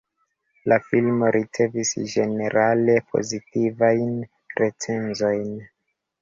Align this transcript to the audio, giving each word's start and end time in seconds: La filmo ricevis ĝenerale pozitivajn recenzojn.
La 0.71 0.77
filmo 0.85 1.27
ricevis 1.35 1.91
ĝenerale 2.13 2.95
pozitivajn 3.13 4.17
recenzojn. 4.63 5.47